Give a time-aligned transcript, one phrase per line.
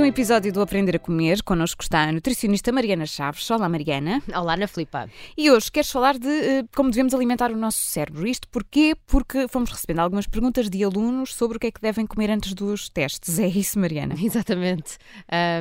[0.00, 1.42] um episódio do Aprender a Comer.
[1.42, 3.50] Connosco está a nutricionista Mariana Chaves.
[3.50, 4.22] Olá, Mariana.
[4.34, 5.10] Olá, Ana Filipa.
[5.36, 8.26] E hoje queres falar de uh, como devemos alimentar o nosso cérebro.
[8.26, 8.96] Isto porquê?
[9.06, 12.54] Porque fomos recebendo algumas perguntas de alunos sobre o que é que devem comer antes
[12.54, 13.38] dos testes.
[13.38, 14.14] É isso, Mariana?
[14.22, 14.96] Exatamente.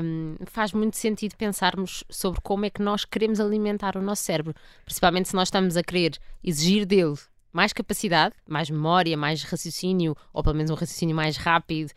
[0.02, 4.56] Um, faz muito sentido pensarmos sobre como é que nós queremos alimentar o nosso cérebro,
[4.86, 7.18] principalmente se nós estamos a querer exigir dele
[7.52, 11.92] mais capacidade, mais memória, mais raciocínio, ou pelo menos um raciocínio mais rápido,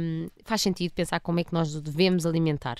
[0.00, 2.78] um, faz sentido pensar como é que nós devemos alimentar.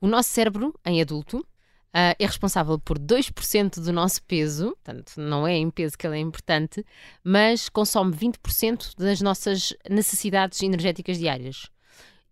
[0.00, 5.46] O nosso cérebro, em adulto, uh, é responsável por 2% do nosso peso, portanto, não
[5.46, 6.84] é em peso que ele é importante,
[7.22, 11.70] mas consome 20% das nossas necessidades energéticas diárias.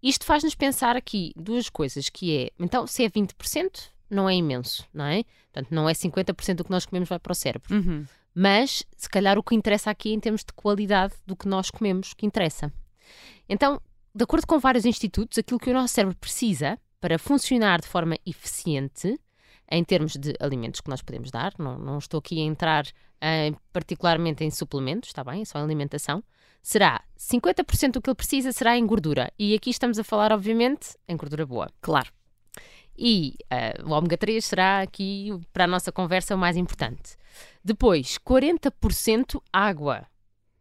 [0.03, 4.85] Isto faz-nos pensar aqui duas coisas, que é, então, se é 20%, não é imenso,
[4.93, 5.25] não é?
[5.53, 7.75] Portanto, não é 50% do que nós comemos vai para o cérebro.
[7.75, 8.05] Uhum.
[8.35, 12.15] Mas, se calhar, o que interessa aqui em termos de qualidade do que nós comemos,
[12.15, 12.73] que interessa.
[13.49, 13.81] Então,
[14.15, 18.17] de acordo com vários institutos, aquilo que o nosso cérebro precisa para funcionar de forma
[18.25, 19.19] eficiente,
[19.71, 23.57] em termos de alimentos que nós podemos dar, não, não estou aqui a entrar uh,
[23.73, 25.43] particularmente em suplementos, está bem?
[25.43, 26.23] É só alimentação.
[26.63, 29.33] Será 50% do que ele precisa será em gordura.
[29.39, 31.69] E aqui estamos a falar, obviamente, em gordura boa.
[31.81, 32.13] Claro.
[33.05, 37.17] E uh, o ômega 3 será aqui, para a nossa conversa, o mais importante.
[37.65, 40.07] Depois, 40% água.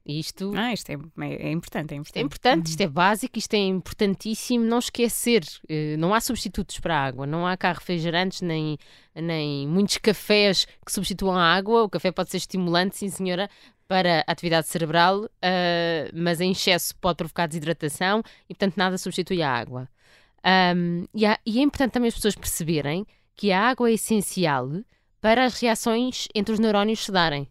[0.04, 2.08] Isto, ah, isto é, é, é, importante, é importante.
[2.08, 4.66] Isto é importante, isto é básico, isto é importantíssimo.
[4.66, 8.76] Não esquecer, uh, não há substitutos para a água, não há cá refrigerantes nem,
[9.14, 11.84] nem muitos cafés que substituam a água.
[11.84, 13.48] O café pode ser estimulante, sim senhora,
[13.88, 15.30] para a atividade cerebral, uh,
[16.12, 19.88] mas em excesso pode provocar desidratação e, portanto, nada substitui a água.
[20.46, 24.70] Um, e, há, e é importante também as pessoas perceberem que a água é essencial
[25.20, 27.48] para as reações entre os neurónios se darem.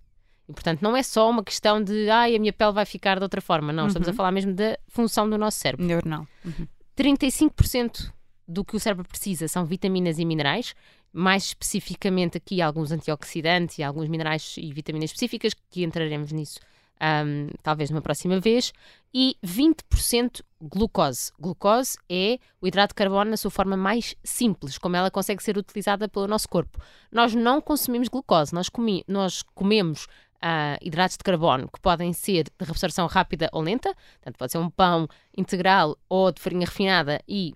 [0.49, 3.23] E, portanto, não é só uma questão de ai, a minha pele vai ficar de
[3.23, 3.73] outra forma.
[3.73, 3.89] Não, uhum.
[3.89, 4.17] estamos a uhum.
[4.17, 5.87] falar mesmo da função do nosso cérebro.
[5.87, 6.27] Neuronal.
[6.45, 6.67] Uhum.
[6.97, 8.13] 35%
[8.47, 10.75] do que o cérebro precisa são vitaminas e minerais,
[11.13, 16.59] mais especificamente aqui alguns antioxidantes e alguns minerais e vitaminas específicas, que entraremos nisso
[17.01, 18.73] um, talvez numa próxima vez,
[19.13, 21.33] e 20% glucose.
[21.39, 25.57] Glucose é o hidrato de carbono na sua forma mais simples, como ela consegue ser
[25.57, 26.81] utilizada pelo nosso corpo.
[27.11, 32.45] Nós não consumimos glucose, nós, comi nós comemos uh, hidratos de carbono que podem ser
[32.45, 37.21] de absorção rápida ou lenta, portanto, pode ser um pão integral ou de farinha refinada
[37.29, 37.55] e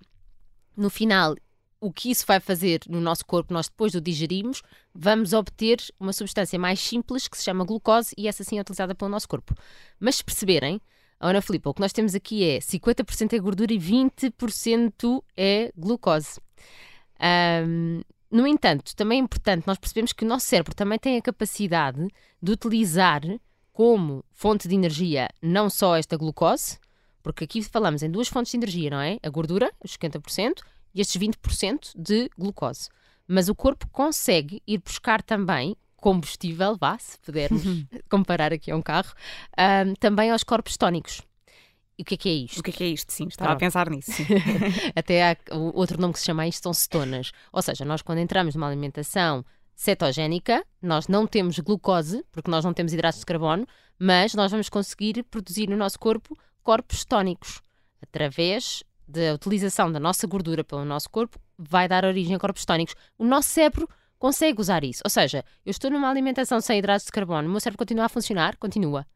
[0.77, 1.35] no final
[1.85, 4.63] o que isso vai fazer no nosso corpo, nós depois do digerimos,
[4.95, 8.95] vamos obter uma substância mais simples que se chama glucose e essa sim é utilizada
[8.95, 9.55] pelo nosso corpo.
[10.01, 10.81] Mas se perceberem,
[11.21, 16.41] Ana Filipe, o que nós temos aqui é 50% é gordura e 20% é glucose.
[17.69, 21.23] Um, no entanto, também é importante nós percebemos que o nosso cérebro também tem a
[21.23, 22.09] capacidade
[22.43, 23.21] de utilizar
[23.75, 26.79] como fonte de energia não só esta glucose,
[27.23, 29.19] porque aqui falamos em duas fontes de energia, não é?
[29.23, 32.89] A gordura, os 50%, e estes 20% de glucose.
[33.27, 37.87] Mas o corpo consegue ir buscar também combustível, vá, se pudermos uhum.
[38.11, 39.13] comparar aqui a um carro,
[39.87, 41.23] um, também aos corpos tónicos.
[41.99, 42.59] E o que é que é isto?
[42.59, 43.13] O que é que é isto?
[43.13, 44.11] Sim, estava a pensar nisso.
[44.95, 45.37] Até há
[45.73, 47.31] outro nome que se chama isto são cetonas.
[47.53, 49.45] Ou seja, nós quando entramos numa alimentação
[49.75, 53.67] cetogénica, nós não temos glucose, porque nós não temos hidratos de carbono,
[53.99, 57.61] mas nós vamos conseguir produzir no nosso corpo corpos tónicos
[58.03, 62.95] através da utilização da nossa gordura pelo nosso corpo vai dar origem a corpos tónicos.
[63.19, 63.89] O nosso cérebro
[64.19, 65.03] consegue usar isso.
[65.05, 68.09] Ou seja, eu estou numa alimentação sem hidratos de carbono, o meu cérebro continua a
[68.09, 68.57] funcionar?
[68.57, 69.07] Continua.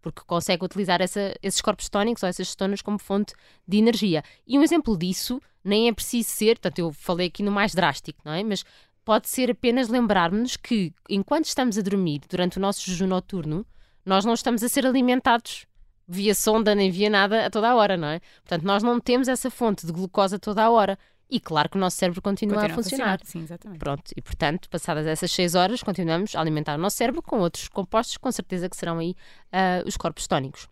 [0.00, 3.34] Porque consegue utilizar essa, esses corpos tónicos ou essas cetonas como fonte
[3.66, 4.22] de energia.
[4.46, 8.20] E um exemplo disso nem é preciso ser, portanto, eu falei aqui no mais drástico,
[8.24, 8.42] não é?
[8.44, 8.64] Mas
[9.04, 13.66] pode ser apenas lembrarmos que enquanto estamos a dormir, durante o nosso jejum noturno,
[14.04, 15.66] nós não estamos a ser alimentados
[16.08, 18.20] via sonda nem via nada a toda a hora, não é?
[18.40, 20.98] Portanto, nós não temos essa fonte de glucose a toda a hora.
[21.30, 23.14] E claro que o nosso cérebro continua, continua a, funcionar.
[23.14, 23.20] a, funcionar.
[23.24, 23.78] Sim, exatamente.
[23.78, 27.68] Pronto, e portanto, passadas essas 6 horas, continuamos a alimentar o nosso cérebro com outros
[27.68, 29.14] compostos, com certeza que serão aí
[29.52, 30.66] uh, os corpos tónicos.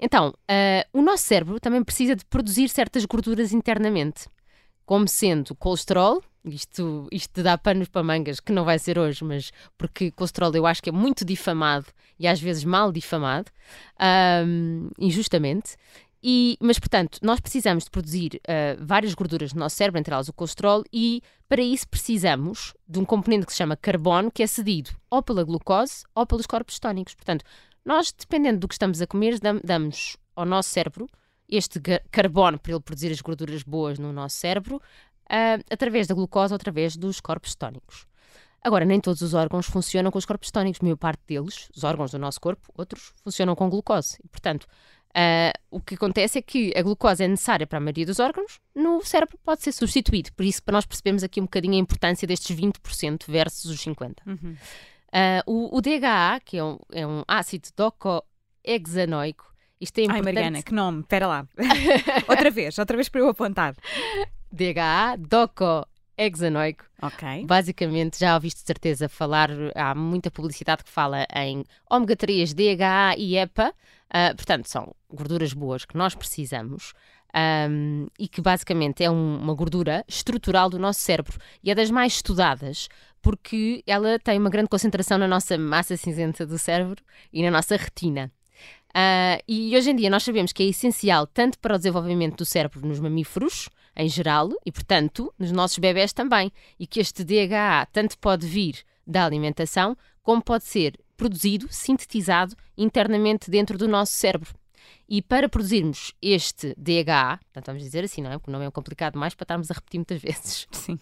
[0.00, 4.26] Então, uh, o nosso cérebro também precisa de produzir certas gorduras internamente,
[4.84, 9.52] como sendo colesterol, isto, isto dá panos para mangas, que não vai ser hoje, mas
[9.78, 11.86] porque colesterol eu acho que é muito difamado
[12.18, 13.50] e às vezes mal difamado,
[14.46, 15.76] um, injustamente.
[16.24, 20.28] E, mas, portanto, nós precisamos de produzir uh, várias gorduras no nosso cérebro, entre elas
[20.28, 24.46] o colesterol, e para isso precisamos de um componente que se chama carbono, que é
[24.46, 27.16] cedido ou pela glucose ou pelos corpos tónicos.
[27.16, 27.44] Portanto,
[27.84, 31.08] nós, dependendo do que estamos a comer, damos ao nosso cérebro
[31.48, 31.80] este
[32.10, 34.80] carbono para ele produzir as gorduras boas no nosso cérebro,
[35.30, 38.06] uh, através da glucose ou através dos corpos tónicos.
[38.64, 40.80] Agora, nem todos os órgãos funcionam com os corpos tónicos.
[40.80, 44.18] A maior parte deles, os órgãos do nosso corpo, outros, funcionam com glucose.
[44.24, 44.66] E, portanto,
[45.12, 48.58] Uh, o que acontece é que a glucose é necessária para a maioria dos órgãos,
[48.74, 50.32] no cérebro pode ser substituído.
[50.32, 54.16] Por isso, para nós percebemos aqui um bocadinho a importância destes 20% versus os 50%.
[54.26, 54.56] Uhum.
[55.12, 60.26] Uh, o, o, DHA, que é um, é um ácido docohexanoico, isto é importante...
[60.28, 61.46] Ai, Mariana, que nome, espera lá.
[62.26, 63.74] outra vez, outra vez para eu apontar.
[64.52, 66.84] DHA, docohexanoico.
[67.00, 67.46] Ok.
[67.46, 73.16] Basicamente, já ouviste de certeza falar, há muita publicidade que fala em ômega 3, DHA
[73.16, 76.92] e EPA, uh, portanto, são gorduras boas que nós precisamos.
[77.34, 81.90] Um, e que basicamente é um, uma gordura estrutural do nosso cérebro e é das
[81.90, 82.90] mais estudadas
[83.22, 87.02] porque ela tem uma grande concentração na nossa massa cinzenta do cérebro
[87.32, 88.30] e na nossa retina.
[88.90, 92.44] Uh, e hoje em dia nós sabemos que é essencial tanto para o desenvolvimento do
[92.44, 97.86] cérebro nos mamíferos, em geral, e portanto nos nossos bebés também, e que este DHA
[97.92, 104.54] tanto pode vir da alimentação, como pode ser produzido, sintetizado internamente dentro do nosso cérebro.
[105.08, 108.38] E para produzirmos este DHA, portanto vamos dizer assim, não é?
[108.38, 110.66] Porque o nome é complicado mais para estarmos a repetir muitas vezes.
[110.72, 110.98] Sim.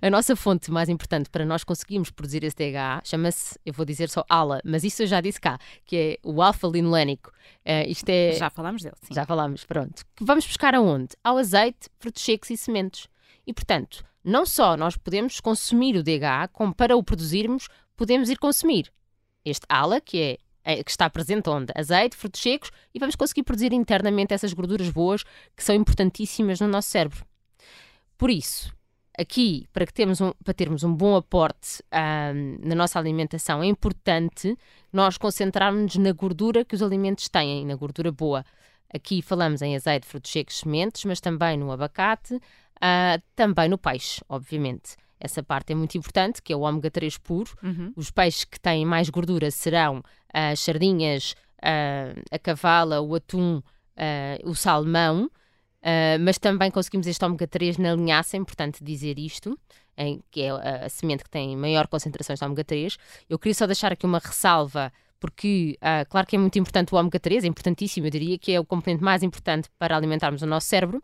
[0.00, 4.08] a nossa fonte mais importante para nós conseguirmos produzir esse DHA chama-se, eu vou dizer
[4.08, 7.30] só ALA, mas isso eu já disse cá, que é o alfa-linolénico.
[7.66, 8.32] Uh, isto é...
[8.32, 9.14] Já falámos dele, sim.
[9.14, 10.04] Já falámos, pronto.
[10.16, 11.16] Que vamos buscar aonde?
[11.22, 13.08] Ao azeite, frutos secos e sementes.
[13.46, 18.38] E portanto, não só nós podemos consumir o DHA, como para o produzirmos, podemos ir
[18.38, 18.92] consumir
[19.44, 20.38] este ALA, que é é,
[20.84, 21.72] que está presente onde?
[21.76, 25.24] Azeite, frutos secos e vamos conseguir produzir internamente essas gorduras boas
[25.56, 27.24] que são importantíssimas no nosso cérebro.
[28.16, 28.72] Por isso,
[29.18, 33.66] aqui, para, que termos um, para termos um bom aporte um, na nossa alimentação, é
[33.66, 34.56] importante
[34.92, 38.44] nós concentrarmos na gordura que os alimentos têm, na gordura boa.
[38.94, 44.20] Aqui falamos em azeite, frutos secos, sementes, mas também no abacate, uh, também no peixe,
[44.28, 44.96] obviamente.
[45.22, 47.52] Essa parte é muito importante, que é o ômega 3 puro.
[47.62, 47.92] Uhum.
[47.96, 50.02] Os peixes que têm mais gordura serão
[50.32, 51.36] as sardinhas,
[52.30, 53.62] a cavala, o atum,
[54.44, 55.30] o salmão.
[56.20, 59.56] Mas também conseguimos este ômega 3 na linhaça, é importante dizer isto,
[60.30, 62.96] que é a, a, semente que tem maior concentração de ômega 3.
[63.30, 64.92] Eu queria só deixar aqui uma ressalva,
[65.22, 68.50] porque, uh, claro que é muito importante o ômega 3, é importantíssimo, eu diria que
[68.50, 71.00] é o componente mais importante para alimentarmos o nosso cérebro,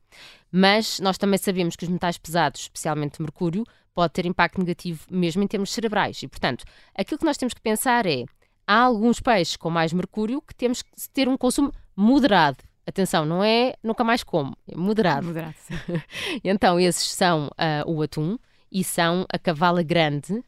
[0.51, 3.63] mas nós também sabemos que os metais pesados, especialmente o mercúrio,
[3.95, 6.21] pode ter impacto negativo mesmo em termos cerebrais.
[6.21, 6.65] E, portanto,
[6.97, 8.25] aquilo que nós temos que pensar é:
[8.67, 12.59] há alguns peixes com mais mercúrio que temos que ter um consumo moderado.
[12.85, 15.29] Atenção, não é nunca mais como, é moderado.
[15.29, 15.55] Moderado,
[16.43, 18.37] então, esses são uh, o atum
[18.73, 20.43] e são a cavala grande,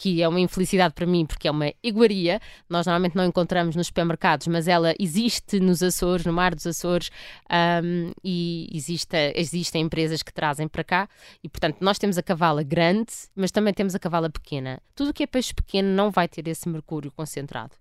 [0.00, 2.40] que é uma infelicidade para mim porque é uma iguaria.
[2.70, 7.10] Nós normalmente não encontramos nos supermercados, mas ela existe nos Açores, no Mar dos Açores,
[7.84, 11.08] um, e existe, existem empresas que trazem para cá.
[11.44, 14.80] E portanto, nós temos a cavala grande, mas também temos a cavala pequena.
[14.94, 17.76] Tudo o que é peixe pequeno não vai ter esse mercúrio concentrado.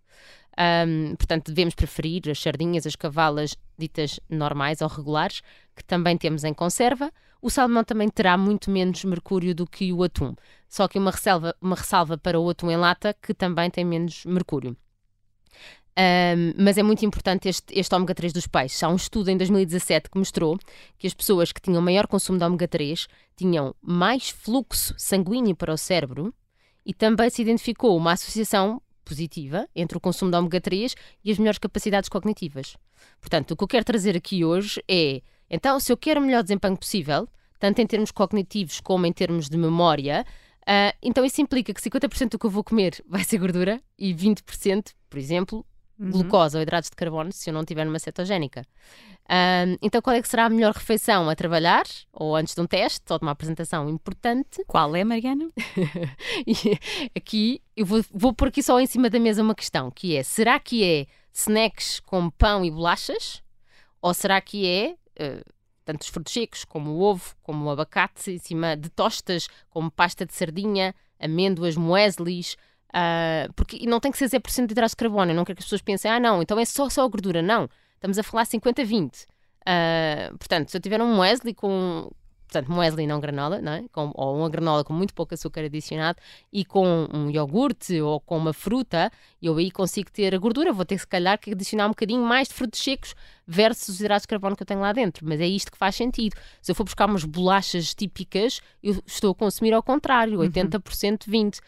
[0.59, 5.41] Um, portanto, devemos preferir as sardinhas, as cavalas ditas normais ou regulares,
[5.73, 7.13] que também temos em conserva.
[7.41, 10.35] O salmão também terá muito menos mercúrio do que o atum.
[10.67, 14.25] Só que uma ressalva, uma ressalva para o atum em lata, que também tem menos
[14.25, 14.75] mercúrio.
[15.97, 18.81] Um, mas é muito importante este, este ômega 3 dos peixes.
[18.81, 20.57] Há um estudo em 2017 que mostrou
[20.97, 25.73] que as pessoas que tinham maior consumo de ômega 3 tinham mais fluxo sanguíneo para
[25.73, 26.33] o cérebro
[26.85, 31.37] e também se identificou uma associação positiva entre o consumo de ômega 3 e as
[31.37, 32.77] melhores capacidades cognitivas.
[33.19, 36.43] Portanto, o que eu quero trazer aqui hoje é, então, se eu quero o melhor
[36.43, 37.27] desempenho possível,
[37.59, 40.25] tanto em termos cognitivos como em termos de memória,
[40.69, 44.13] Uh, então isso implica que 50% do que eu vou comer vai ser gordura e
[44.13, 45.65] 20%, por exemplo,
[45.97, 46.11] uhum.
[46.11, 48.61] glucose ou hidratos de carbono, se eu não tiver numa cetogénica.
[49.25, 52.67] Uh, então qual é que será a melhor refeição a trabalhar, ou antes de um
[52.67, 54.63] teste, ou de uma apresentação importante?
[54.67, 55.49] Qual é, Mariana?
[57.15, 60.21] aqui, eu vou, vou pôr aqui só em cima da mesa uma questão, que é,
[60.21, 63.41] será que é snacks com pão e bolachas?
[64.01, 64.95] Ou será que é...
[65.19, 65.58] Uh,
[65.89, 69.89] tanto os frutos secos, como o ovo, como o abacate, em cima de tostas, como
[69.89, 72.55] pasta de sardinha, amêndoas, mueslis,
[72.89, 75.55] uh, porque e não tem que ser 0% de hidratos de carbono, eu não quero
[75.55, 78.23] que as pessoas pensem, ah não, então é só, só a gordura, não, estamos a
[78.23, 79.23] falar 50-20.
[79.23, 79.25] Uh,
[79.65, 82.11] ah, portanto, se eu tiver um muesli com,
[82.49, 83.85] portanto, muesli não granola, não é?
[83.91, 86.19] com, ou uma granola com muito pouco açúcar adicionado
[86.51, 90.83] e com um iogurte ou com uma fruta, eu aí consigo ter a gordura, vou
[90.83, 93.13] ter se calhar que adicionar um bocadinho mais de frutos secos
[93.47, 95.95] versus os hidratos de carbono que eu tenho lá dentro, mas é isto que faz
[95.95, 96.35] sentido.
[96.61, 101.59] Se eu for buscar umas bolachas típicas, eu estou a consumir ao contrário, 80% 20%.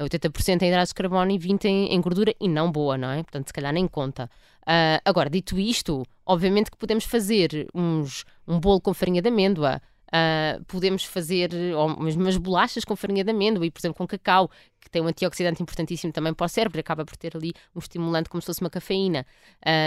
[0.00, 3.22] 80% em hidratos de carbono e 20% em, em, gordura e não boa, não é?
[3.22, 4.30] Portanto, se calhar nem conta.
[4.62, 9.80] Uh, agora, dito isto, obviamente que podemos fazer uns, um bolo com farinha de amêndoa,
[10.10, 14.06] Uh, podemos fazer ou mesmo umas bolachas com farinha de amêndoa e, por exemplo, com
[14.06, 14.50] cacau,
[14.80, 18.28] que tem um antioxidante importantíssimo também para o cérebro, acaba por ter ali um estimulante
[18.28, 19.24] como se fosse uma cafeína.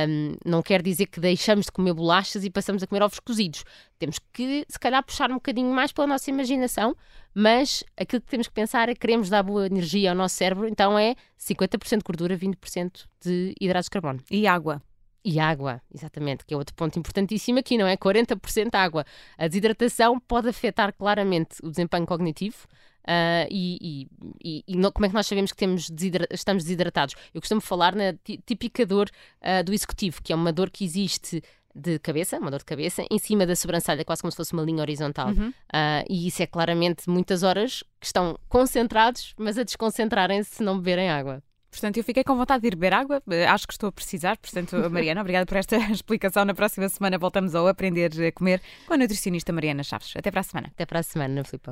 [0.07, 3.65] Um, não quer dizer que deixamos de comer bolachas e passamos a comer ovos cozidos.
[3.99, 6.95] Temos que, se calhar, puxar um bocadinho mais pela nossa imaginação,
[7.33, 10.67] mas aquilo que temos que pensar é que queremos dar boa energia ao nosso cérebro,
[10.67, 14.19] então é 50% de gordura, 20% de hidratos de carbono.
[14.31, 14.81] E água.
[15.25, 17.95] E água, exatamente, que é outro ponto importantíssimo aqui, não é?
[17.95, 19.05] 40% água.
[19.37, 22.67] A desidratação pode afetar claramente o desempenho cognitivo.
[23.03, 24.07] Uh, e,
[24.41, 27.15] e, e, como é que nós sabemos que temos desidra estamos desidratados?
[27.33, 28.13] Eu costumo falar na
[28.45, 29.09] típica dor
[29.41, 31.41] uh, do executivo, que é uma dor que existe
[31.75, 34.63] de cabeça, uma dor de cabeça, em cima da sobrancelha, quase como se fosse uma
[34.63, 35.29] linha horizontal.
[35.29, 35.49] Uhum.
[35.49, 40.77] Uh, e isso é claramente muitas horas que estão concentrados, mas a desconcentrarem-se se não
[40.77, 41.41] beberem água.
[41.73, 44.37] Portanto, eu fiquei com vontade de ir beber água, eh, acho que estou a precisar.
[44.37, 46.45] Portanto, Mariana, obrigada por esta explicação.
[46.45, 50.13] Na próxima semana voltamos ao Aprender a Comer com a nutricionista Mariana Chaves.
[50.15, 50.67] Até para a semana.
[50.73, 51.71] Até para a semana, Filipe.